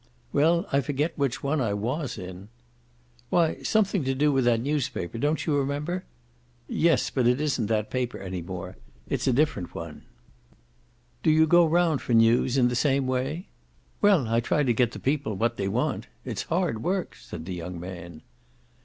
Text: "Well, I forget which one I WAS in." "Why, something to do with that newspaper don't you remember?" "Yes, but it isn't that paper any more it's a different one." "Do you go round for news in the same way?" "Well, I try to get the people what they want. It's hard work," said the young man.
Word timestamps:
"Well, 0.33 0.65
I 0.71 0.81
forget 0.81 1.15
which 1.15 1.43
one 1.43 1.61
I 1.61 1.75
WAS 1.75 2.17
in." 2.17 2.49
"Why, 3.29 3.61
something 3.61 4.03
to 4.05 4.15
do 4.15 4.31
with 4.31 4.45
that 4.45 4.59
newspaper 4.59 5.19
don't 5.19 5.45
you 5.45 5.55
remember?" 5.55 6.05
"Yes, 6.67 7.11
but 7.11 7.27
it 7.27 7.39
isn't 7.39 7.67
that 7.67 7.91
paper 7.91 8.17
any 8.17 8.41
more 8.41 8.77
it's 9.07 9.27
a 9.27 9.31
different 9.31 9.75
one." 9.75 10.01
"Do 11.21 11.29
you 11.29 11.45
go 11.45 11.67
round 11.67 12.01
for 12.01 12.15
news 12.15 12.57
in 12.57 12.67
the 12.67 12.75
same 12.75 13.05
way?" 13.05 13.49
"Well, 14.01 14.27
I 14.27 14.39
try 14.39 14.63
to 14.63 14.73
get 14.73 14.93
the 14.93 14.97
people 14.99 15.35
what 15.35 15.57
they 15.57 15.67
want. 15.67 16.07
It's 16.25 16.49
hard 16.49 16.81
work," 16.81 17.13
said 17.15 17.45
the 17.45 17.53
young 17.53 17.79
man. 17.79 18.23